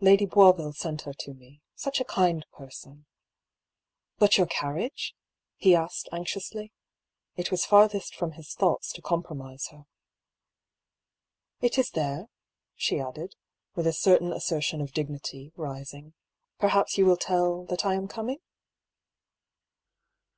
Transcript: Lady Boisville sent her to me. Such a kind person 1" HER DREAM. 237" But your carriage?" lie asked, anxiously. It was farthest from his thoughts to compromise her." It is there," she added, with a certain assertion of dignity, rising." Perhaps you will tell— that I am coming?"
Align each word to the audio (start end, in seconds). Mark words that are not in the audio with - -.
Lady 0.00 0.24
Boisville 0.24 0.72
sent 0.72 1.02
her 1.02 1.12
to 1.12 1.34
me. 1.34 1.60
Such 1.74 2.00
a 2.00 2.06
kind 2.06 2.46
person 2.56 3.04
1" 4.16 4.28
HER 4.38 4.46
DREAM. 4.46 4.48
237" 4.48 4.70
But 4.70 4.72
your 4.72 4.72
carriage?" 4.72 5.14
lie 5.62 5.84
asked, 5.84 6.08
anxiously. 6.10 6.72
It 7.36 7.50
was 7.50 7.66
farthest 7.66 8.14
from 8.14 8.32
his 8.32 8.54
thoughts 8.54 8.90
to 8.94 9.02
compromise 9.02 9.66
her." 9.66 9.84
It 11.60 11.76
is 11.76 11.90
there," 11.90 12.28
she 12.74 12.98
added, 12.98 13.36
with 13.74 13.86
a 13.86 13.92
certain 13.92 14.32
assertion 14.32 14.80
of 14.80 14.92
dignity, 14.92 15.52
rising." 15.54 16.14
Perhaps 16.58 16.96
you 16.96 17.04
will 17.04 17.18
tell— 17.18 17.62
that 17.66 17.84
I 17.84 17.92
am 17.92 18.08
coming?" 18.08 18.38